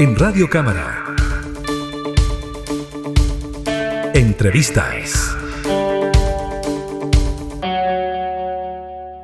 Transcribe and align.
En 0.00 0.14
Radio 0.14 0.48
Cámara. 0.48 1.04
Entrevistas. 4.14 5.36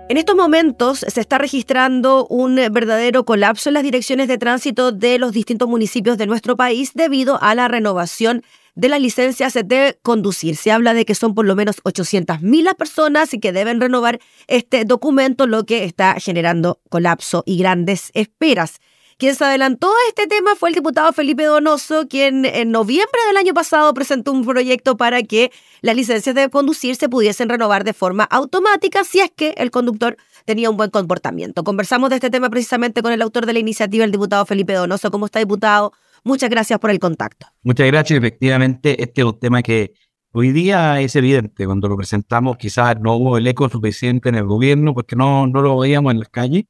En 0.08 0.16
estos 0.16 0.34
momentos 0.34 1.04
se 1.06 1.20
está 1.20 1.38
registrando 1.38 2.26
un 2.26 2.56
verdadero 2.72 3.24
colapso 3.24 3.70
en 3.70 3.74
las 3.74 3.84
direcciones 3.84 4.26
de 4.26 4.36
tránsito 4.36 4.90
de 4.90 5.20
los 5.20 5.30
distintos 5.30 5.68
municipios 5.68 6.18
de 6.18 6.26
nuestro 6.26 6.56
país 6.56 6.90
debido 6.94 7.40
a 7.40 7.54
la 7.54 7.68
renovación 7.68 8.42
de 8.74 8.88
las 8.88 9.00
licencias 9.00 9.54
de 9.54 9.96
conducir. 10.02 10.56
Se 10.56 10.72
habla 10.72 10.92
de 10.92 11.04
que 11.04 11.14
son 11.14 11.36
por 11.36 11.46
lo 11.46 11.54
menos 11.54 11.76
800.000 11.84 12.62
las 12.64 12.74
personas 12.74 13.32
y 13.32 13.38
que 13.38 13.52
deben 13.52 13.80
renovar 13.80 14.18
este 14.48 14.84
documento, 14.84 15.46
lo 15.46 15.66
que 15.66 15.84
está 15.84 16.18
generando 16.18 16.80
colapso 16.90 17.44
y 17.46 17.58
grandes 17.58 18.10
esperas. 18.14 18.80
Quien 19.16 19.36
se 19.36 19.44
adelantó 19.44 19.88
a 19.88 20.08
este 20.08 20.26
tema 20.26 20.56
fue 20.56 20.70
el 20.70 20.74
diputado 20.74 21.12
Felipe 21.12 21.44
Donoso, 21.44 22.08
quien 22.08 22.44
en 22.44 22.72
noviembre 22.72 23.20
del 23.28 23.36
año 23.36 23.54
pasado 23.54 23.94
presentó 23.94 24.32
un 24.32 24.44
proyecto 24.44 24.96
para 24.96 25.22
que 25.22 25.52
las 25.82 25.94
licencias 25.94 26.34
de 26.34 26.50
conducir 26.50 26.96
se 26.96 27.08
pudiesen 27.08 27.48
renovar 27.48 27.84
de 27.84 27.92
forma 27.92 28.24
automática 28.24 29.04
si 29.04 29.20
es 29.20 29.30
que 29.30 29.54
el 29.56 29.70
conductor 29.70 30.16
tenía 30.44 30.68
un 30.68 30.76
buen 30.76 30.90
comportamiento. 30.90 31.62
Conversamos 31.62 32.10
de 32.10 32.16
este 32.16 32.28
tema 32.28 32.50
precisamente 32.50 33.02
con 33.02 33.12
el 33.12 33.22
autor 33.22 33.46
de 33.46 33.52
la 33.52 33.60
iniciativa, 33.60 34.04
el 34.04 34.10
diputado 34.10 34.46
Felipe 34.46 34.72
Donoso. 34.72 35.12
¿Cómo 35.12 35.26
está, 35.26 35.38
diputado? 35.38 35.92
Muchas 36.24 36.50
gracias 36.50 36.80
por 36.80 36.90
el 36.90 36.98
contacto. 36.98 37.46
Muchas 37.62 37.86
gracias. 37.86 38.18
Efectivamente, 38.18 39.00
este 39.00 39.20
es 39.20 39.26
un 39.26 39.38
tema 39.38 39.62
que 39.62 39.94
hoy 40.32 40.50
día 40.50 41.00
es 41.00 41.14
evidente. 41.14 41.66
Cuando 41.66 41.88
lo 41.88 41.96
presentamos, 41.96 42.56
quizás 42.56 42.98
no 43.00 43.14
hubo 43.14 43.38
el 43.38 43.46
eco 43.46 43.68
suficiente 43.68 44.28
en 44.28 44.34
el 44.34 44.44
gobierno 44.44 44.92
porque 44.92 45.14
no, 45.14 45.46
no 45.46 45.62
lo 45.62 45.78
veíamos 45.78 46.12
en 46.12 46.18
las 46.18 46.30
calles, 46.30 46.64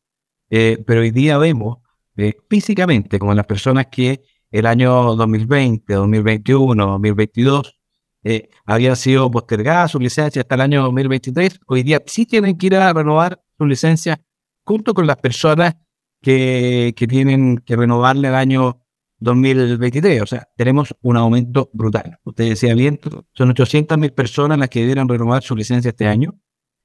eh, 0.50 0.82
pero 0.86 1.00
hoy 1.00 1.10
día 1.10 1.38
vemos 1.38 1.78
eh, 2.16 2.34
físicamente, 2.48 3.18
como 3.18 3.34
las 3.34 3.46
personas 3.46 3.86
que 3.90 4.22
el 4.50 4.66
año 4.66 5.16
2020, 5.16 5.92
2021, 5.92 6.86
2022 6.86 7.78
eh, 8.22 8.48
habían 8.64 8.96
sido 8.96 9.30
postergadas 9.30 9.90
su 9.90 9.98
licencia 9.98 10.42
hasta 10.42 10.54
el 10.54 10.60
año 10.60 10.82
2023, 10.84 11.60
hoy 11.66 11.82
día 11.82 12.02
sí 12.06 12.24
tienen 12.24 12.56
que 12.56 12.66
ir 12.66 12.76
a 12.76 12.92
renovar 12.92 13.42
su 13.58 13.66
licencia 13.66 14.20
junto 14.64 14.94
con 14.94 15.06
las 15.06 15.16
personas 15.16 15.74
que, 16.22 16.94
que 16.96 17.06
tienen 17.06 17.58
que 17.58 17.76
renovarle 17.76 18.28
el 18.28 18.34
año 18.34 18.80
2023. 19.18 20.22
O 20.22 20.26
sea, 20.26 20.48
tenemos 20.56 20.94
un 21.02 21.16
aumento 21.16 21.70
brutal. 21.72 22.18
Usted 22.24 22.50
decía 22.50 22.74
bien, 22.74 23.00
son 23.32 23.54
800.000 23.54 24.14
personas 24.14 24.58
las 24.58 24.68
que 24.68 24.80
debieran 24.80 25.08
renovar 25.08 25.42
su 25.42 25.56
licencia 25.56 25.90
este 25.90 26.06
año. 26.06 26.38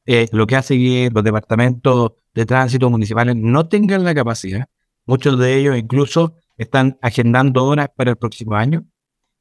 Eh, 0.06 0.28
lo 0.32 0.48
que 0.48 0.56
hace 0.56 0.76
que 0.76 1.12
los 1.14 1.24
departamentos 1.24 2.14
de 2.34 2.46
tránsito 2.46 2.90
municipales 2.90 3.36
no 3.36 3.68
tengan 3.68 4.04
la 4.04 4.16
capacidad 4.16 4.68
Muchos 5.10 5.40
de 5.40 5.58
ellos 5.58 5.76
incluso 5.76 6.36
están 6.56 7.00
agendando 7.02 7.66
horas 7.66 7.90
para 7.96 8.12
el 8.12 8.18
próximo 8.18 8.54
año. 8.54 8.86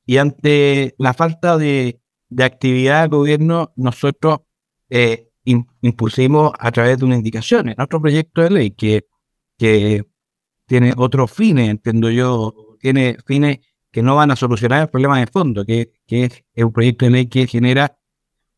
Y 0.06 0.16
ante 0.16 0.94
la 0.96 1.12
falta 1.12 1.58
de, 1.58 2.00
actividad 2.38 3.02
del 3.02 3.10
gobierno, 3.10 3.74
nosotros 3.76 4.38
eh, 4.88 5.28
impusimos 5.44 6.52
a 6.58 6.72
través 6.72 6.96
de 6.96 7.04
una 7.04 7.16
indicación 7.16 7.68
en 7.68 7.78
otro 7.82 8.00
proyecto 8.00 8.40
de 8.40 8.48
ley 8.48 8.70
que, 8.70 9.08
que 9.58 10.06
tiene 10.64 10.94
otros 10.96 11.30
fines, 11.30 11.68
entiendo 11.68 12.10
yo, 12.10 12.54
tiene 12.80 13.18
fines 13.26 13.58
que 13.90 14.02
no 14.02 14.16
van 14.16 14.30
a 14.30 14.36
solucionar 14.36 14.80
el 14.84 14.88
problema 14.88 15.20
de 15.20 15.26
fondo, 15.26 15.66
que, 15.66 15.92
que 16.06 16.24
es 16.54 16.64
un 16.64 16.72
proyecto 16.72 17.04
de 17.04 17.10
ley 17.10 17.26
que 17.26 17.46
genera 17.46 17.94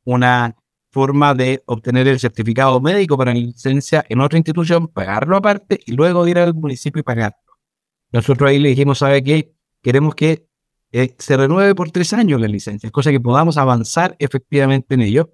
una 0.04 0.54
forma 0.90 1.34
de 1.34 1.62
obtener 1.66 2.08
el 2.08 2.18
certificado 2.18 2.80
médico 2.80 3.16
para 3.16 3.32
la 3.32 3.40
licencia 3.40 4.04
en 4.08 4.20
otra 4.20 4.38
institución, 4.38 4.88
pagarlo 4.88 5.36
aparte 5.36 5.80
y 5.86 5.92
luego 5.92 6.26
ir 6.26 6.38
al 6.38 6.54
municipio 6.54 7.00
y 7.00 7.02
pagarlo. 7.02 7.38
Nosotros 8.12 8.50
ahí 8.50 8.58
le 8.58 8.70
dijimos, 8.70 8.98
¿sabe 8.98 9.22
qué? 9.22 9.54
Queremos 9.82 10.14
que 10.14 10.46
eh, 10.92 11.14
se 11.18 11.36
renueve 11.36 11.74
por 11.74 11.90
tres 11.92 12.12
años 12.12 12.40
la 12.40 12.48
licencia, 12.48 12.90
cosa 12.90 13.10
que 13.10 13.20
podamos 13.20 13.56
avanzar 13.56 14.16
efectivamente 14.18 14.94
en 14.94 15.02
ello. 15.02 15.30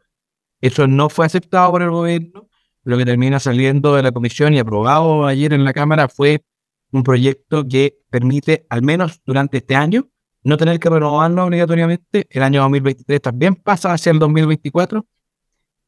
Eso 0.61 0.87
no 0.87 1.09
fue 1.09 1.27
aceptado 1.27 1.71
por 1.71 1.83
el 1.83 1.91
gobierno. 1.91 2.49
Lo 2.85 2.99
que 2.99 3.05
termina 3.05 3.41
saliendo 3.41 3.97
de 3.97 4.03
la 4.03 4.13
comisión 4.13 4.53
y 4.55 4.59
aprobado 4.59 5.27
ayer 5.27 5.53
en 5.53 5.65
la 5.65 5.73
Cámara 5.73 6.09
fue 6.09 6.45
un 6.93 7.03
proyecto 7.03 7.67
que 7.67 7.99
permite, 8.11 8.67
al 8.69 8.83
menos 8.83 9.21
durante 9.25 9.59
este 9.59 9.75
año, 9.75 10.09
no 10.45 10.57
tener 10.57 10.79
que 10.79 10.89
renovarlo 10.89 11.45
obligatoriamente. 11.45 12.27
El 12.31 12.43
año 12.43 12.61
2023 12.61 13.21
también 13.21 13.57
pasa 13.57 13.93
hacia 13.93 14.13
el 14.13 14.19
2024 14.19 15.05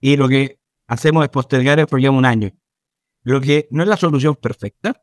y 0.00 0.16
lo 0.16 0.28
que 0.28 0.58
hacemos 0.86 1.24
es 1.24 1.30
postergar 1.30 1.78
el 1.78 1.86
programa 1.86 2.18
un 2.18 2.24
año. 2.24 2.50
Lo 3.22 3.40
que 3.40 3.68
no 3.70 3.82
es 3.82 3.88
la 3.88 3.96
solución 3.96 4.36
perfecta, 4.36 5.02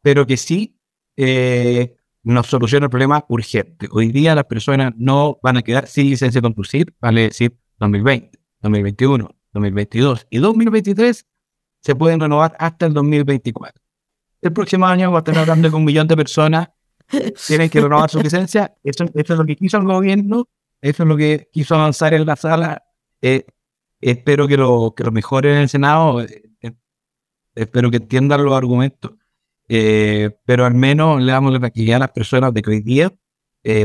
pero 0.00 0.26
que 0.26 0.36
sí 0.36 0.78
eh, 1.16 1.96
nos 2.22 2.46
soluciona 2.46 2.86
el 2.86 2.90
problema 2.90 3.24
urgente. 3.28 3.88
Hoy 3.90 4.10
día 4.12 4.34
las 4.34 4.44
personas 4.44 4.92
no 4.96 5.38
van 5.42 5.56
a 5.56 5.62
quedar 5.62 5.86
sin 5.86 6.08
licencia 6.08 6.40
de 6.40 6.46
conducir, 6.46 6.94
vale 7.00 7.22
decir 7.22 7.58
2020, 7.78 8.38
2021, 8.62 9.34
2022 9.52 10.26
y 10.30 10.38
2023 10.38 11.26
se 11.80 11.94
pueden 11.94 12.20
renovar 12.20 12.56
hasta 12.58 12.86
el 12.86 12.94
2024. 12.94 13.82
El 14.40 14.52
próximo 14.52 14.86
año 14.86 15.10
vamos 15.10 15.18
a 15.18 15.30
estar 15.30 15.38
hablando 15.38 15.70
con 15.70 15.80
un 15.80 15.84
millón 15.86 16.06
de 16.06 16.16
personas 16.16 16.68
tienen 17.46 17.70
que 17.70 17.80
renovar 17.80 18.10
su 18.10 18.20
licencia. 18.20 18.74
Eso, 18.84 19.04
es 19.14 19.28
lo 19.30 19.44
que 19.44 19.56
quiso 19.56 19.78
el 19.78 19.84
gobierno, 19.84 20.48
eso 20.80 21.02
es 21.02 21.08
lo 21.08 21.16
que 21.16 21.48
quiso 21.52 21.74
avanzar 21.74 22.14
en 22.14 22.26
la 22.26 22.36
sala. 22.36 22.84
Eh, 23.22 23.46
espero 24.00 24.48
que 24.48 24.56
lo, 24.56 24.94
que 24.96 25.04
lo 25.04 25.12
mejoren 25.12 25.56
en 25.56 25.62
el 25.62 25.68
Senado, 25.68 26.20
eh, 26.22 26.42
eh, 26.60 26.72
espero 27.54 27.90
que 27.90 27.98
entiendan 27.98 28.44
los 28.44 28.54
argumentos, 28.54 29.12
eh, 29.68 30.30
pero 30.44 30.64
al 30.64 30.74
menos 30.74 31.20
le 31.20 31.32
damos 31.32 31.52
la 31.52 31.58
tranquilidad 31.58 31.96
a 31.96 32.00
las 32.00 32.10
personas 32.10 32.54
de 32.54 32.62
que 32.62 32.70
hoy 32.70 32.80
día 32.80 33.12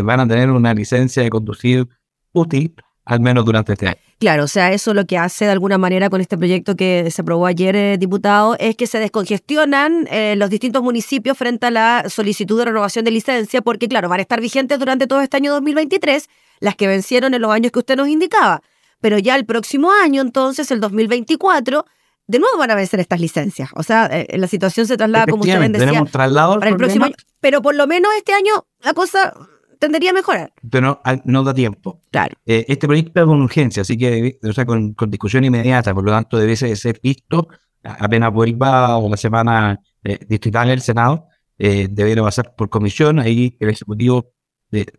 van 0.02 0.22
a 0.22 0.28
tener 0.28 0.50
una 0.50 0.73
licencia 0.73 1.23
de 1.23 1.29
conducir 1.29 1.90
útil, 2.31 2.73
al 3.03 3.19
menos 3.19 3.44
durante 3.44 3.73
este 3.73 3.88
año. 3.88 3.97
Claro, 4.18 4.46
o 4.46 4.47
sea, 4.47 4.72
eso 4.72 4.94
lo 4.94 5.06
que 5.06 5.18
hace 5.18 5.44
de 5.44 5.52
alguna 5.52 5.78
manera 5.78 6.09
con 6.09 6.22
este 6.22 6.38
proyecto 6.38 6.78
que 6.78 7.12
se 7.12 7.22
aprobó 7.22 7.47
ayer, 7.47 8.00
diputado, 8.00 8.56
es 8.59 8.78
que 8.78 8.88
se 8.88 9.00
descongestionan 9.00 10.07
los 10.38 10.50
distintos 10.50 10.81
municipios 10.84 11.38
frente 11.38 11.66
a 11.66 11.72
la 11.72 12.06
solicitud 12.07 12.57
de 12.59 12.66
renovación 12.66 13.03
de 13.03 13.12
licencia, 13.12 13.62
porque 13.62 13.90
claro, 13.90 14.07
van 14.07 14.19
a 14.19 14.22
estar 14.22 14.40
vigentes 14.40 14.79
durante 14.79 15.06
todo 15.06 15.19
este 15.19 15.35
año 15.35 15.52
2023 15.52 16.29
las 16.62 16.78
que 16.78 16.88
vencieron 16.88 17.34
en 17.34 17.41
los 17.41 17.52
años 17.52 17.73
que 17.73 17.79
usted 17.79 17.97
nos 17.97 18.07
indicaba 18.07 18.62
pero 19.03 19.19
ya 19.19 19.36
el 19.36 19.46
próximo 19.46 19.91
año, 19.91 20.22
entonces, 20.22 20.72
el 20.72 20.80
2024, 20.80 21.86
de 22.25 22.40
nuevo 22.40 22.58
van 22.58 22.72
a 22.72 22.75
vencer 22.75 23.02
estas 23.02 23.19
licencias. 23.19 23.69
O 23.75 23.84
sea, 23.84 24.06
eh, 24.06 24.38
la 24.38 24.47
situación 24.47 24.88
se 24.88 24.96
traslada, 24.96 25.25
como 25.25 25.41
usted 25.41 25.59
bien 25.59 25.74
decía, 25.74 26.06
para 26.06 26.69
el 26.69 26.78
próximo 26.78 27.03
año. 27.03 27.16
Pero 27.41 27.62
por 27.62 27.75
lo 27.75 27.86
menos 27.86 28.09
este 28.16 28.31
año 28.31 28.66
la 28.81 28.94
cosa 28.94 29.34
tendería 29.78 30.12
a 30.12 30.14
mejorar. 30.14 30.53
Pero 30.72 31.02
no, 31.25 31.44
da 31.44 31.53
tiempo. 31.53 32.02
Claro. 32.12 32.38
Eh, 32.46 32.64
este 32.69 32.88
proyecto 32.88 33.19
es 33.19 33.25
con 33.25 33.41
urgencia, 33.41 33.81
así 33.81 33.97
que, 33.97 34.40
o 34.41 34.53
sea, 34.53 34.66
con, 34.66 34.96
discusión 35.09 35.44
inmediata, 35.44 35.94
por 35.94 36.06
lo 36.06 36.12
tanto, 36.12 36.38
debe 36.38 36.56
ser 36.56 37.02
visto 37.03 37.50
apenas 37.84 38.31
vuelva 38.31 38.97
o 39.00 39.09
la 39.09 39.18
semana 39.18 39.81
eh, 40.06 40.18
distrital 40.30 40.70
del 40.70 40.80
Senado, 40.80 41.28
eh, 41.58 41.90
debería 41.91 42.24
pasar 42.24 42.56
por 42.56 42.70
comisión. 42.70 43.20
Ahí 43.20 43.58
el 43.59 43.70
Ejecutivo 43.70 44.31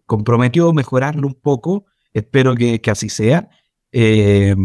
comprometió 0.04 0.74
mejorarlo 0.74 1.26
un 1.26 1.40
poco. 1.40 1.86
Espero 2.12 2.54
que, 2.54 2.82
que 2.82 2.90
así 2.90 3.08
sea 3.08 3.48
eh, 3.96 4.56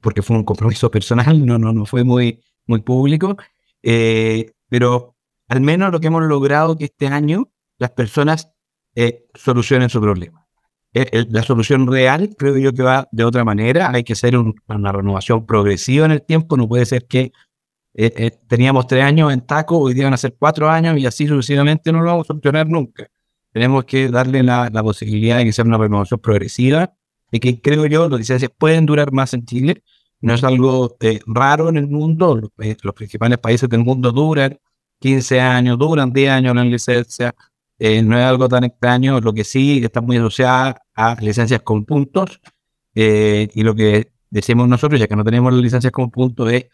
porque 0.00 0.20
fue 0.20 0.36
un 0.36 0.42
compromiso 0.42 0.90
personal, 0.90 1.46
no, 1.46 1.56
no, 1.56 1.72
no 1.72 1.86
fue 1.86 2.02
muy, 2.02 2.42
muy 2.66 2.82
público, 2.82 3.36
eh, 3.82 4.52
pero 4.68 5.14
al 5.48 5.60
menos 5.60 5.92
lo 5.92 6.00
que 6.00 6.08
hemos 6.08 6.24
logrado 6.24 6.76
que 6.76 6.86
este 6.86 7.06
año 7.06 7.52
las 7.78 7.92
personas 7.92 8.50
eh, 8.96 9.26
solucionen 9.34 9.88
su 9.88 10.00
problema. 10.00 10.48
la 10.92 11.42
solución 11.42 11.86
real 11.86 12.34
creo 12.36 12.56
yo 12.56 12.72
que 12.72 12.82
va 12.82 13.06
de 13.12 13.24
otra 13.24 13.44
manera, 13.44 13.92
hay 13.92 14.02
que 14.02 14.14
hacer 14.14 14.36
una 14.36 14.92
renovación 14.92 15.46
progresiva 15.46 16.06
en 16.06 16.12
el 16.12 16.22
tiempo, 16.22 16.56
no 16.56 16.66
puede 16.68 16.86
ser 16.86 17.06
que 17.06 17.32
teníamos 18.48 18.86
tres 18.88 19.04
años 19.04 19.32
en 19.32 19.46
taco, 19.46 19.78
hoy 19.78 19.94
día 19.94 20.08
a 20.08 20.16
ser 20.16 20.34
cuatro 20.38 20.68
años 20.68 20.98
y 20.98 21.06
así 21.06 21.28
sucesivamente 21.28 21.92
no 21.92 22.00
lo 22.00 22.06
vamos 22.06 22.26
a 22.26 22.28
solucionar 22.28 22.66
nunca. 22.66 23.06
Tenemos 23.52 23.84
que 23.84 24.08
darle 24.08 24.42
la, 24.42 24.70
la 24.72 24.82
posibilidad 24.82 25.38
de 25.38 25.44
que 25.44 25.52
sea 25.52 25.64
una 25.64 25.78
renovación 25.78 26.20
progresiva 26.20 26.96
y 27.36 27.40
que 27.40 27.60
creo 27.60 27.86
yo 27.86 28.08
las 28.08 28.18
licencias 28.18 28.50
pueden 28.56 28.86
durar 28.86 29.12
más 29.12 29.34
en 29.34 29.44
Chile. 29.44 29.82
No 30.20 30.34
es 30.34 30.42
algo 30.42 30.96
eh, 31.00 31.20
raro 31.26 31.68
en 31.68 31.76
el 31.76 31.86
mundo. 31.86 32.36
Los, 32.36 32.50
eh, 32.58 32.76
los, 32.82 32.94
principales 32.94 33.38
países 33.38 33.68
del 33.68 33.84
mundo 33.84 34.10
duran 34.12 34.58
15 35.00 35.40
años, 35.40 35.78
duran 35.78 36.12
10 36.12 36.30
años 36.30 36.54
la 36.56 36.64
licencia. 36.64 37.34
Eh, 37.78 38.02
no 38.02 38.18
es 38.18 38.24
algo 38.24 38.48
tan 38.48 38.64
extraño. 38.64 39.20
Lo 39.20 39.34
que 39.34 39.44
sí 39.44 39.82
está 39.84 40.00
muy 40.00 40.16
asociada 40.16 40.80
a 40.94 41.16
licencias 41.20 41.60
con 41.62 41.84
puntos. 41.84 42.40
y 42.94 43.62
lo 43.62 43.74
que 43.74 44.12
decimos 44.30 44.68
nosotros, 44.68 44.98
ya 44.98 45.06
que 45.06 45.16
no 45.16 45.24
tenemos 45.24 45.52
las 45.52 45.62
licencias 45.62 45.92
con 45.92 46.10
puntos, 46.10 46.50
es, 46.50 46.66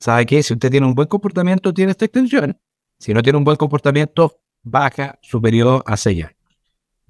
¿sabe 0.00 0.26
qué? 0.26 0.42
Si 0.42 0.54
usted 0.54 0.70
tiene 0.70 0.86
un 0.86 0.94
buen 0.94 1.08
comportamiento, 1.08 1.72
tiene 1.72 1.92
esta 1.92 2.06
extensión. 2.06 2.58
Si 2.98 3.14
no 3.14 3.22
tiene 3.22 3.38
un 3.38 3.44
buen 3.44 3.56
comportamiento, 3.56 4.40
baja 4.62 5.18
superior 5.22 5.82
a 5.86 5.96
6 5.96 6.24
años. 6.24 6.39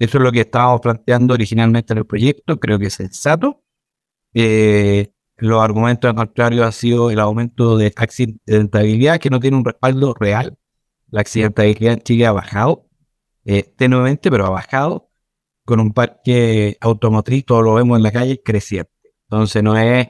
Eso 0.01 0.19
es 0.19 0.25
lo 0.25 0.33
que 0.33 0.41
estábamos 0.41 0.81
planteando 0.81 1.35
originalmente 1.35 1.93
en 1.93 1.99
el 1.99 2.07
proyecto, 2.07 2.59
creo 2.59 2.79
que 2.79 2.87
es 2.87 2.95
sensato. 2.95 3.63
Eh, 4.35 5.13
los 5.37 5.63
argumentos 5.63 6.09
al 6.09 6.17
contrario 6.17 6.65
ha 6.65 6.73
sido 6.73 7.11
el 7.11 7.21
aumento 7.21 7.77
de 7.77 7.93
accidentabilidad 7.97 9.21
que 9.21 9.31
no 9.31 9.41
tiene 9.41 9.59
un 9.59 9.65
respaldo 9.65 10.15
real. 10.15 10.57
La 11.11 11.21
accidentabilidad 11.21 11.95
en 11.95 12.01
Chile 12.01 12.27
ha 12.27 12.33
bajado. 12.33 12.87
eh, 13.45 13.63
tenuemente, 13.77 14.31
pero 14.31 14.47
ha 14.47 14.51
bajado, 14.51 15.11
con 15.65 15.81
un 15.81 15.93
parque 15.93 16.77
automotriz, 16.81 17.45
todo 17.45 17.63
lo 17.63 17.75
vemos 17.75 17.97
en 17.99 18.03
la 18.03 18.13
calle, 18.13 18.43
creciente. 18.43 18.93
Entonces 19.25 19.63
no 19.63 19.77
es, 19.79 20.09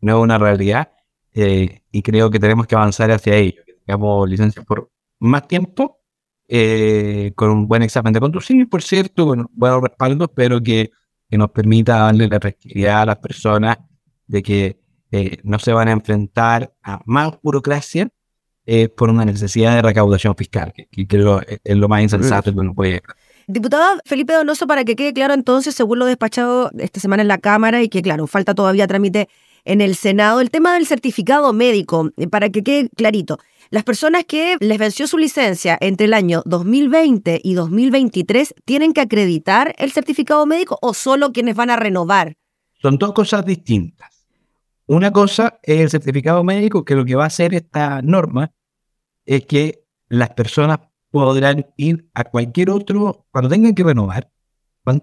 no 0.00 0.18
es 0.18 0.22
una 0.22 0.38
realidad 0.38 0.92
eh, 1.34 1.82
y 1.92 2.02
creo 2.02 2.30
que 2.30 2.38
tenemos 2.40 2.66
que 2.66 2.74
avanzar 2.74 3.10
hacia 3.10 3.36
ello, 3.36 3.62
que 3.66 3.74
tengamos 3.84 4.28
licencias 4.28 4.64
por 4.66 4.90
más 5.20 5.46
tiempo, 5.48 6.01
eh, 6.54 7.32
con 7.34 7.48
un 7.48 7.66
buen 7.66 7.80
examen 7.80 8.12
de 8.12 8.20
conducir, 8.20 8.68
por 8.68 8.82
cierto, 8.82 9.26
con 9.26 9.48
buenos 9.54 9.80
respaldos, 9.80 10.28
pero 10.34 10.62
que, 10.62 10.90
que 11.30 11.38
nos 11.38 11.50
permita 11.50 11.96
darle 11.96 12.28
la 12.28 12.38
tranquilidad 12.38 13.00
a 13.00 13.06
las 13.06 13.16
personas 13.16 13.78
de 14.26 14.42
que 14.42 14.78
eh, 15.12 15.38
no 15.44 15.58
se 15.58 15.72
van 15.72 15.88
a 15.88 15.92
enfrentar 15.92 16.74
a 16.82 17.00
más 17.06 17.32
burocracia 17.42 18.10
eh, 18.66 18.90
por 18.90 19.08
una 19.08 19.24
necesidad 19.24 19.76
de 19.76 19.80
recaudación 19.80 20.36
fiscal, 20.36 20.74
que, 20.74 21.06
creo 21.06 21.40
es 21.46 21.76
lo 21.76 21.88
más 21.88 22.02
insensato 22.02 22.52
que 22.52 22.60
uno 22.60 22.74
puede. 22.74 23.00
Diputado 23.46 23.98
Felipe 24.04 24.34
Donoso, 24.34 24.66
para 24.66 24.84
que 24.84 24.94
quede 24.94 25.14
claro 25.14 25.32
entonces, 25.32 25.74
según 25.74 26.00
lo 26.00 26.04
despachado 26.04 26.70
esta 26.78 27.00
semana 27.00 27.22
en 27.22 27.28
la 27.28 27.38
Cámara 27.38 27.80
y 27.80 27.88
que 27.88 28.02
claro, 28.02 28.26
falta 28.26 28.54
todavía 28.54 28.86
trámite 28.86 29.30
en 29.64 29.80
el 29.80 29.94
Senado, 29.94 30.40
el 30.40 30.50
tema 30.50 30.74
del 30.74 30.86
certificado 30.86 31.52
médico, 31.52 32.10
eh, 32.16 32.28
para 32.28 32.50
que 32.50 32.62
quede 32.62 32.88
clarito. 32.90 33.38
Las 33.70 33.84
personas 33.84 34.24
que 34.24 34.56
les 34.60 34.78
venció 34.78 35.06
su 35.06 35.18
licencia 35.18 35.78
entre 35.80 36.06
el 36.06 36.14
año 36.14 36.42
2020 36.44 37.40
y 37.42 37.54
2023 37.54 38.54
tienen 38.64 38.92
que 38.92 39.00
acreditar 39.00 39.74
el 39.78 39.92
certificado 39.92 40.44
médico 40.46 40.78
o 40.82 40.92
solo 40.94 41.32
quienes 41.32 41.56
van 41.56 41.70
a 41.70 41.76
renovar. 41.76 42.36
Son 42.80 42.98
dos 42.98 43.12
cosas 43.12 43.46
distintas. 43.46 44.26
Una 44.86 45.12
cosa 45.12 45.58
es 45.62 45.80
el 45.80 45.90
certificado 45.90 46.42
médico, 46.44 46.84
que 46.84 46.94
lo 46.94 47.04
que 47.04 47.14
va 47.14 47.24
a 47.24 47.28
hacer 47.28 47.54
esta 47.54 48.02
norma 48.02 48.52
es 49.24 49.46
que 49.46 49.84
las 50.08 50.30
personas 50.30 50.80
podrán 51.10 51.66
ir 51.76 52.08
a 52.14 52.24
cualquier 52.24 52.70
otro, 52.70 53.26
cuando 53.30 53.48
tengan 53.48 53.74
que 53.74 53.84
renovar, 53.84 54.30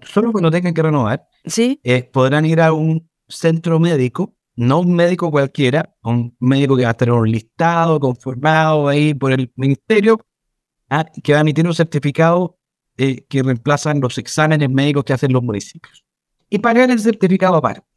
solo 0.03 0.31
cuando 0.31 0.51
tengan 0.51 0.73
que 0.73 0.83
renovar, 0.83 1.27
¿Sí? 1.45 1.79
Eh, 1.83 2.03
podrán 2.03 2.45
ir 2.45 2.61
a 2.61 2.73
un 2.73 3.09
centro 3.27 3.79
médico 3.79 4.35
no 4.59 4.81
un 4.81 4.93
médico 4.93 5.31
cualquiera, 5.31 5.95
un 6.03 6.35
médico 6.41 6.75
que 6.75 6.83
va 6.83 6.91
a 6.91 7.13
un 7.13 7.31
listado 7.31 7.97
conformado 7.97 8.89
ahí 8.89 9.13
por 9.13 9.31
el 9.31 9.49
ministerio, 9.55 10.19
¿ah? 10.89 11.05
que 11.23 11.31
va 11.31 11.37
a 11.37 11.41
emitir 11.41 11.65
un 11.65 11.73
certificado 11.73 12.59
eh, 12.97 13.25
que 13.29 13.41
reemplazan 13.41 14.01
los 14.01 14.17
exámenes 14.17 14.69
médicos 14.69 15.05
que 15.05 15.13
hacen 15.13 15.31
los 15.31 15.41
municipios. 15.41 16.03
Y 16.49 16.59
pagar 16.59 16.91
el 16.91 16.99
certificado 16.99 17.55
aparte. 17.55 17.87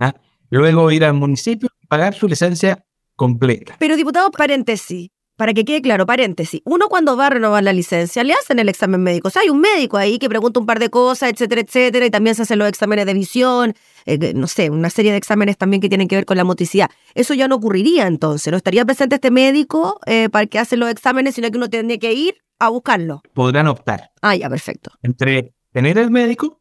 ¿ah? 0.00 0.14
Luego 0.50 0.90
ir 0.90 1.02
al 1.02 1.14
municipio 1.14 1.70
y 1.80 1.86
pagar 1.86 2.12
su 2.12 2.28
licencia 2.28 2.84
completa. 3.16 3.76
Pero 3.78 3.96
diputado, 3.96 4.30
paréntesis, 4.32 5.08
para 5.36 5.52
que 5.52 5.64
quede 5.64 5.82
claro, 5.82 6.06
paréntesis, 6.06 6.60
uno 6.64 6.88
cuando 6.88 7.16
va 7.16 7.26
a 7.26 7.30
renovar 7.30 7.64
la 7.64 7.72
licencia 7.72 8.22
le 8.22 8.34
hacen 8.34 8.58
el 8.58 8.68
examen 8.68 9.02
médico. 9.02 9.28
O 9.28 9.30
sea, 9.30 9.42
hay 9.42 9.50
un 9.50 9.60
médico 9.60 9.96
ahí 9.96 10.18
que 10.18 10.28
pregunta 10.28 10.60
un 10.60 10.66
par 10.66 10.78
de 10.78 10.90
cosas, 10.90 11.30
etcétera, 11.30 11.60
etcétera, 11.60 12.06
y 12.06 12.10
también 12.10 12.34
se 12.34 12.42
hacen 12.42 12.58
los 12.58 12.68
exámenes 12.68 13.06
de 13.06 13.14
visión, 13.14 13.74
eh, 14.06 14.32
no 14.34 14.46
sé, 14.46 14.70
una 14.70 14.90
serie 14.90 15.10
de 15.10 15.18
exámenes 15.18 15.58
también 15.58 15.80
que 15.80 15.88
tienen 15.88 16.08
que 16.08 16.16
ver 16.16 16.24
con 16.24 16.36
la 16.36 16.44
motricidad. 16.44 16.88
Eso 17.14 17.34
ya 17.34 17.48
no 17.48 17.56
ocurriría 17.56 18.06
entonces, 18.06 18.50
no 18.50 18.56
estaría 18.56 18.84
presente 18.84 19.16
este 19.16 19.30
médico 19.30 20.00
eh, 20.06 20.28
para 20.28 20.46
que 20.46 20.58
hace 20.58 20.76
los 20.76 20.88
exámenes, 20.88 21.34
sino 21.34 21.50
que 21.50 21.56
uno 21.56 21.68
tiene 21.68 21.98
que 21.98 22.12
ir 22.12 22.36
a 22.58 22.68
buscarlo. 22.68 23.22
Podrán 23.32 23.66
optar. 23.66 24.10
Ah, 24.22 24.36
ya, 24.36 24.48
perfecto. 24.48 24.92
Entre 25.02 25.54
tener 25.72 25.98
el 25.98 26.10
médico 26.10 26.60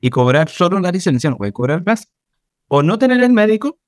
y 0.00 0.10
cobrar 0.10 0.48
solo 0.48 0.80
la 0.80 0.90
licencia, 0.90 1.30
no 1.30 1.36
puede 1.36 1.52
cobrar 1.52 1.84
más, 1.86 2.08
o 2.66 2.82
no 2.82 2.98
tener 2.98 3.22
el 3.22 3.32
médico, 3.32 3.78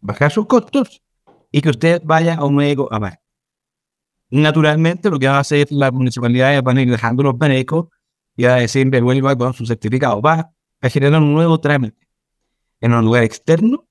bajar 0.00 0.30
sus 0.30 0.46
costos 0.46 1.02
y 1.50 1.60
que 1.60 1.70
usted 1.70 2.02
vaya 2.04 2.34
a 2.34 2.44
un 2.44 2.56
médico 2.56 2.88
a 2.90 2.98
más. 2.98 3.21
Naturalmente, 4.32 5.10
lo 5.10 5.18
que 5.18 5.28
va 5.28 5.36
a 5.36 5.40
hacer 5.40 5.68
la 5.70 5.90
municipalidad 5.90 6.56
es 6.56 6.62
van 6.62 6.78
a 6.78 6.82
ir 6.82 6.90
dejando 6.90 7.22
los 7.22 7.36
médicos 7.38 7.88
y 8.34 8.44
va 8.44 8.54
a 8.54 8.60
decir 8.60 8.88
vuelva 9.02 9.36
con 9.36 9.52
su 9.52 9.66
certificado. 9.66 10.22
Va 10.22 10.50
a 10.80 10.88
generar 10.88 11.20
un 11.20 11.34
nuevo 11.34 11.60
trámite 11.60 12.08
en 12.80 12.94
un 12.94 13.04
lugar 13.04 13.24
externo, 13.24 13.86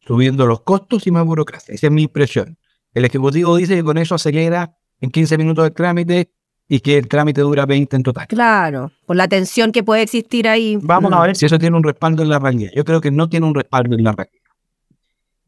subiendo 0.00 0.46
los 0.46 0.62
costos 0.62 1.06
y 1.06 1.10
más 1.10 1.26
burocracia. 1.26 1.74
Esa 1.74 1.88
es 1.88 1.92
mi 1.92 2.04
impresión. 2.04 2.56
El 2.94 3.04
Ejecutivo 3.04 3.54
dice 3.54 3.76
que 3.76 3.84
con 3.84 3.98
eso 3.98 4.14
acelera 4.14 4.74
en 4.98 5.10
15 5.10 5.36
minutos 5.36 5.66
el 5.66 5.74
trámite 5.74 6.32
y 6.66 6.80
que 6.80 6.96
el 6.96 7.06
trámite 7.06 7.42
dura 7.42 7.66
20 7.66 7.96
en 7.96 8.02
total. 8.02 8.26
Claro, 8.28 8.92
por 9.04 9.16
la 9.16 9.28
tensión 9.28 9.72
que 9.72 9.82
puede 9.82 10.00
existir 10.00 10.48
ahí. 10.48 10.78
Vamos 10.80 11.12
a 11.12 11.18
mm. 11.18 11.22
ver 11.22 11.36
si 11.36 11.44
eso 11.44 11.58
tiene 11.58 11.76
un 11.76 11.82
respaldo 11.82 12.22
en 12.22 12.30
la 12.30 12.38
realidad. 12.38 12.70
Yo 12.74 12.82
creo 12.86 13.02
que 13.02 13.10
no 13.10 13.28
tiene 13.28 13.44
un 13.44 13.54
respaldo 13.54 13.94
en 13.94 14.04
la 14.04 14.12
realidad. 14.12 14.42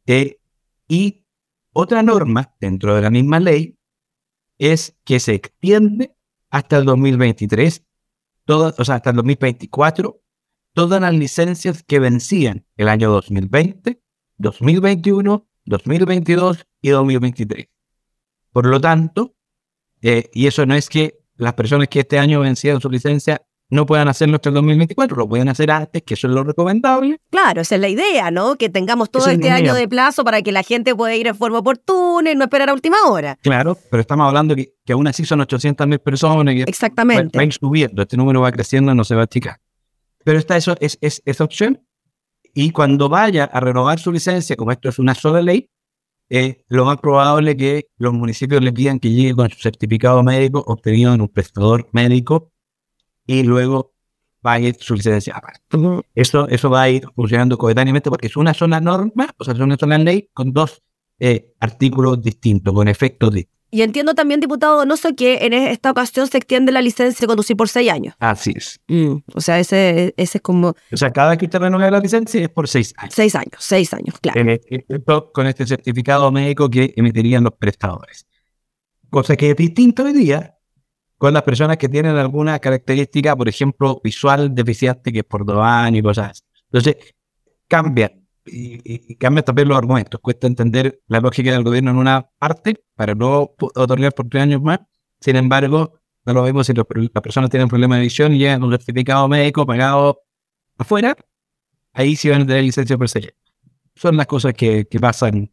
Eh, 0.04 0.36
y 0.86 1.24
otra 1.72 2.02
norma 2.02 2.54
dentro 2.60 2.94
de 2.94 3.00
la 3.00 3.08
misma 3.08 3.40
ley 3.40 3.77
es 4.58 4.96
que 5.04 5.20
se 5.20 5.34
extiende 5.34 6.14
hasta 6.50 6.78
el 6.78 6.84
2023, 6.84 7.84
todas, 8.44 8.78
o 8.78 8.84
sea, 8.84 8.96
hasta 8.96 9.10
el 9.10 9.16
2024, 9.16 10.20
todas 10.72 11.00
las 11.00 11.14
licencias 11.14 11.82
que 11.82 11.98
vencían 11.98 12.66
el 12.76 12.88
año 12.88 13.10
2020, 13.10 14.02
2021, 14.36 15.48
2022 15.64 16.66
y 16.80 16.88
2023. 16.90 17.68
Por 18.52 18.66
lo 18.66 18.80
tanto, 18.80 19.36
eh, 20.02 20.30
y 20.32 20.46
eso 20.46 20.66
no 20.66 20.74
es 20.74 20.88
que 20.88 21.18
las 21.36 21.54
personas 21.54 21.88
que 21.88 22.00
este 22.00 22.18
año 22.18 22.40
vencieron 22.40 22.80
su 22.80 22.90
licencia 22.90 23.46
no 23.70 23.84
puedan 23.84 24.08
hacerlo 24.08 24.36
hasta 24.36 24.48
el 24.48 24.54
2024, 24.54 25.16
lo 25.16 25.28
pueden 25.28 25.48
hacer 25.48 25.70
antes, 25.70 26.02
que 26.02 26.14
eso 26.14 26.26
es 26.26 26.32
lo 26.32 26.42
recomendable. 26.42 27.20
Claro, 27.30 27.60
esa 27.60 27.74
es 27.74 27.80
la 27.80 27.88
idea, 27.88 28.30
¿no? 28.30 28.56
Que 28.56 28.68
tengamos 28.68 29.10
todo 29.10 29.28
este 29.28 29.50
año 29.50 29.74
de 29.74 29.86
plazo 29.88 30.24
para 30.24 30.40
que 30.42 30.52
la 30.52 30.62
gente 30.62 30.94
pueda 30.94 31.14
ir 31.14 31.26
en 31.26 31.34
forma 31.34 31.58
oportuna 31.58 32.30
y 32.30 32.34
no 32.34 32.44
esperar 32.44 32.70
a 32.70 32.74
última 32.74 32.96
hora. 33.06 33.36
Claro, 33.42 33.76
pero 33.90 34.00
estamos 34.00 34.26
hablando 34.26 34.56
que, 34.56 34.72
que 34.84 34.92
aún 34.94 35.06
así 35.06 35.24
son 35.24 35.40
800.000 35.40 35.98
personas. 35.98 36.54
Exactamente. 36.66 37.36
Va, 37.36 37.42
a 37.42 37.44
ir 37.44 37.52
subiendo, 37.52 38.02
este 38.02 38.16
número 38.16 38.40
va 38.40 38.52
creciendo, 38.52 38.94
no 38.94 39.04
se 39.04 39.14
va 39.14 39.22
a 39.22 39.24
achicar. 39.24 39.60
Pero 40.24 40.38
está 40.38 40.56
eso, 40.56 40.74
es, 40.80 40.98
es, 41.00 41.22
esa 41.26 41.44
opción. 41.44 41.82
Y 42.54 42.70
cuando 42.70 43.08
vaya 43.08 43.44
a 43.44 43.60
renovar 43.60 43.98
su 43.98 44.10
licencia, 44.10 44.56
como 44.56 44.72
esto 44.72 44.88
es 44.88 44.98
una 44.98 45.14
sola 45.14 45.42
ley, 45.42 45.70
eh, 46.30 46.64
lo 46.68 46.84
más 46.84 46.98
probable 46.98 47.52
es 47.52 47.56
que 47.56 47.86
los 47.98 48.12
municipios 48.12 48.62
le 48.62 48.72
pidan 48.72 48.98
que 48.98 49.10
llegue 49.10 49.34
con 49.34 49.50
su 49.50 49.58
certificado 49.58 50.22
médico 50.22 50.62
obtenido 50.66 51.14
en 51.14 51.20
un 51.20 51.28
prestador 51.28 51.88
médico 51.92 52.50
y 53.28 53.42
luego 53.42 53.92
va 54.44 54.54
a 54.54 54.60
ir 54.60 54.76
su 54.80 54.94
licencia 54.94 55.34
aparte. 55.36 55.60
Eso, 56.14 56.48
eso 56.48 56.70
va 56.70 56.82
a 56.82 56.90
ir 56.90 57.06
funcionando 57.14 57.58
coetáneamente 57.58 58.10
porque 58.10 58.26
es 58.26 58.36
una 58.36 58.54
sola 58.54 58.80
norma, 58.80 59.28
o 59.36 59.44
sea, 59.44 59.54
es 59.54 59.60
una 59.60 59.76
sola 59.76 59.98
ley 59.98 60.30
con 60.32 60.52
dos 60.52 60.82
eh, 61.20 61.52
artículos 61.60 62.20
distintos, 62.22 62.74
con 62.74 62.88
efectos 62.88 63.32
distintos. 63.32 63.58
Y 63.70 63.82
entiendo 63.82 64.14
también, 64.14 64.40
diputado 64.40 64.78
Donoso, 64.78 65.14
que 65.14 65.44
en 65.44 65.52
esta 65.52 65.90
ocasión 65.90 66.26
se 66.26 66.38
extiende 66.38 66.72
la 66.72 66.80
licencia 66.80 67.20
de 67.20 67.26
conducir 67.26 67.54
por 67.54 67.68
seis 67.68 67.90
años. 67.90 68.14
Así 68.18 68.54
es. 68.56 68.80
Mm, 68.88 69.16
o 69.34 69.40
sea, 69.42 69.58
ese, 69.60 70.14
ese 70.16 70.38
es 70.38 70.42
como... 70.42 70.74
O 70.90 70.96
sea, 70.96 71.10
cada 71.10 71.30
vez 71.30 71.38
que 71.38 71.44
usted 71.44 71.58
renueva 71.58 71.90
la 71.90 72.00
licencia 72.00 72.40
es 72.40 72.48
por 72.48 72.66
seis 72.66 72.94
años. 72.96 73.14
Seis 73.14 73.34
años, 73.34 73.56
seis 73.58 73.92
años, 73.92 74.14
claro. 74.20 75.32
con 75.34 75.46
este 75.46 75.66
certificado 75.66 76.32
médico 76.32 76.70
que 76.70 76.94
emitirían 76.96 77.44
los 77.44 77.52
prestadores. 77.58 78.26
Cosa 79.10 79.36
que 79.36 79.50
es 79.50 79.56
distinto 79.56 80.04
hoy 80.04 80.14
día, 80.14 80.57
con 81.18 81.34
las 81.34 81.42
personas 81.42 81.76
que 81.76 81.88
tienen 81.88 82.16
alguna 82.16 82.58
característica, 82.60 83.36
por 83.36 83.48
ejemplo, 83.48 84.00
visual 84.02 84.54
deficiente, 84.54 85.12
que 85.12 85.18
es 85.18 85.24
por 85.24 85.44
dos 85.44 85.58
años 85.60 85.98
y 85.98 86.02
cosas 86.02 86.30
así. 86.30 86.42
Entonces, 86.70 86.96
cambia 87.66 88.12
y, 88.46 89.16
cambia 89.16 89.42
también 89.42 89.68
los 89.68 89.76
argumentos. 89.76 90.20
Cuesta 90.20 90.46
entender 90.46 91.00
la 91.08 91.20
lógica 91.20 91.52
del 91.52 91.64
gobierno 91.64 91.90
en 91.90 91.96
una 91.96 92.28
parte 92.38 92.82
para 92.94 93.14
no 93.14 93.54
otorgar 93.58 94.14
por 94.14 94.28
tres 94.28 94.44
años 94.44 94.62
más. 94.62 94.80
Sin 95.20 95.36
embargo, 95.36 96.00
no 96.24 96.32
lo 96.32 96.42
vemos 96.42 96.66
si 96.66 96.72
las 96.72 96.86
personas 97.22 97.50
tienen 97.50 97.68
problemas 97.68 97.98
de 97.98 98.04
visión 98.04 98.32
y 98.32 98.38
llegan 98.38 98.62
un 98.62 98.70
certificado 98.70 99.28
médico 99.28 99.66
pagado 99.66 100.20
afuera, 100.76 101.16
ahí 101.92 102.14
sí 102.14 102.28
van 102.28 102.42
a 102.42 102.46
tener 102.46 102.62
licencia 102.62 102.96
por 102.96 103.08
ser. 103.08 103.34
Son 103.96 104.16
las 104.16 104.26
cosas 104.26 104.54
que, 104.54 104.86
que 104.86 105.00
pasan 105.00 105.50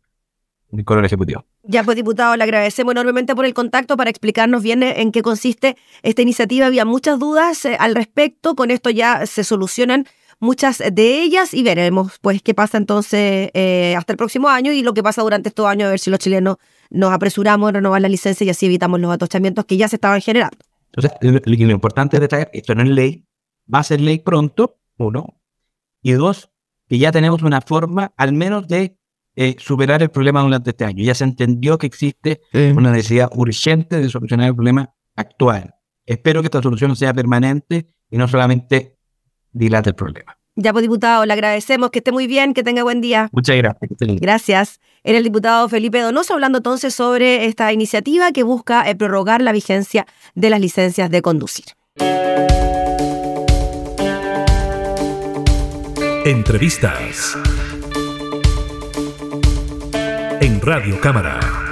con 0.86 1.00
el 1.00 1.06
Ejecutivo. 1.06 1.44
Ya 1.68 1.84
pues, 1.84 1.96
diputado, 1.96 2.36
le 2.36 2.44
agradecemos 2.44 2.92
enormemente 2.92 3.36
por 3.36 3.46
el 3.46 3.54
contacto 3.54 3.98
para 3.98 4.10
explicarnos 4.10 4.62
bien 4.62 4.84
eh, 4.84 5.02
en 5.02 5.12
qué 5.12 5.22
consiste 5.22 5.78
esta 6.04 6.22
iniciativa. 6.22 6.68
Había 6.68 6.86
muchas 6.86 7.20
dudas 7.20 7.66
eh, 7.66 7.78
al 7.80 7.96
respecto, 7.96 8.56
con 8.56 8.72
esto 8.72 8.90
ya 8.90 9.26
se 9.26 9.44
solucionan 9.44 10.06
muchas 10.40 10.84
de 10.92 11.22
ellas 11.22 11.54
y 11.54 11.64
veremos 11.64 12.20
pues 12.22 12.42
qué 12.42 12.54
pasa 12.54 12.78
entonces 12.78 13.50
eh, 13.54 13.96
hasta 13.98 14.14
el 14.14 14.18
próximo 14.18 14.50
año 14.50 14.72
y 14.74 14.84
lo 14.84 14.94
que 14.94 15.02
pasa 15.02 15.22
durante 15.22 15.50
estos 15.50 15.66
años, 15.66 15.88
a 15.88 15.92
ver 15.92 16.00
si 16.00 16.10
los 16.10 16.20
chilenos 16.20 16.58
nos 16.90 17.12
apresuramos 17.12 17.70
en 17.70 17.76
renovar 17.76 18.02
la 18.02 18.10
licencia 18.10 18.46
y 18.46 18.50
así 18.50 18.66
evitamos 18.66 19.00
los 19.00 19.12
atochamientos 19.12 19.66
que 19.66 19.78
ya 19.78 19.88
se 19.88 19.96
estaban 19.96 20.22
generando. 20.22 20.58
Entonces, 20.94 21.12
lo, 21.22 21.72
importante 21.72 22.18
es 22.18 22.22
destacar, 22.22 22.50
esto 22.54 22.76
no 22.76 22.84
es 22.84 22.90
ley, 22.90 23.26
va 23.74 23.80
a 23.80 23.84
ser 23.84 24.00
ley 24.02 24.20
pronto, 24.20 24.78
uno, 24.98 25.40
y 26.02 26.12
dos, 26.14 26.52
que 26.88 26.98
ya 26.98 27.12
tenemos 27.12 27.42
una 27.42 27.62
forma 27.62 28.14
al 28.16 28.34
menos 28.34 28.68
de 28.68 28.98
eh, 29.36 29.56
superar 29.60 30.02
el 30.02 30.10
problema 30.10 30.42
durante 30.42 30.72
este 30.72 30.86
año. 30.86 31.04
Ya 31.04 31.16
se 31.16 31.24
entendió 31.24 31.78
que 31.78 31.88
existe 31.88 32.42
una 32.54 32.92
necesidad 32.92 33.30
urgente 33.34 34.00
de 34.00 34.10
solucionar 34.10 34.48
el 34.48 34.56
problema 34.56 34.94
actual. 35.16 35.76
Espero 36.06 36.42
que 36.42 36.48
esta 36.48 36.62
solución 36.62 36.96
sea 36.96 37.14
permanente 37.14 37.88
y 38.10 38.18
no 38.18 38.28
solamente 38.28 38.98
dilate 39.52 39.90
el 39.90 39.96
problema. 39.96 40.38
Ya, 40.58 40.72
pues, 40.72 40.84
diputado, 40.84 41.26
le 41.26 41.34
agradecemos 41.34 41.90
que 41.90 42.00
esté 42.00 42.14
muy 42.14 42.28
bien, 42.28 42.54
que 42.54 42.64
tenga 42.64 42.84
buen 42.84 43.02
día. 43.02 43.30
Muchas 43.34 43.58
gracias. 43.58 43.90
Gracias. 44.22 44.80
Era 45.04 45.18
el 45.18 45.24
diputado 45.24 45.68
Felipe 45.68 46.00
Donoso 46.00 46.34
hablando 46.34 46.60
entonces 46.60 46.94
sobre 46.96 47.46
esta 47.46 47.74
iniciativa 47.74 48.32
que 48.32 48.44
busca 48.44 48.90
eh, 48.90 48.96
prorrogar 48.96 49.42
la 49.42 49.52
vigencia 49.52 50.08
de 50.34 50.50
las 50.50 50.62
licencias 50.62 51.10
de 51.10 51.22
conducir. 51.22 51.66
Entrevistas 56.26 57.38
en 60.46 60.62
Radio 60.62 61.02
Cámara. 61.02 61.65